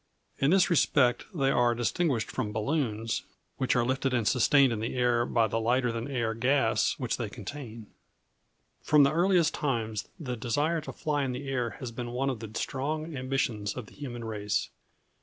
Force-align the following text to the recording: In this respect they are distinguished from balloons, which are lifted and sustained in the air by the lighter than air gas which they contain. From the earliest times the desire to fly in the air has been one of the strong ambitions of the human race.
In 0.39 0.49
this 0.49 0.71
respect 0.71 1.25
they 1.31 1.51
are 1.51 1.75
distinguished 1.75 2.31
from 2.31 2.51
balloons, 2.51 3.21
which 3.57 3.75
are 3.75 3.85
lifted 3.85 4.15
and 4.15 4.27
sustained 4.27 4.73
in 4.73 4.79
the 4.79 4.95
air 4.95 5.27
by 5.27 5.45
the 5.45 5.59
lighter 5.59 5.91
than 5.91 6.07
air 6.09 6.33
gas 6.33 6.95
which 6.97 7.17
they 7.17 7.29
contain. 7.29 7.85
From 8.81 9.03
the 9.03 9.13
earliest 9.13 9.53
times 9.53 10.07
the 10.19 10.35
desire 10.35 10.81
to 10.81 10.91
fly 10.91 11.23
in 11.23 11.33
the 11.33 11.47
air 11.47 11.77
has 11.81 11.91
been 11.91 12.09
one 12.13 12.31
of 12.31 12.39
the 12.39 12.49
strong 12.55 13.15
ambitions 13.15 13.77
of 13.77 13.85
the 13.85 13.93
human 13.93 14.23
race. 14.23 14.71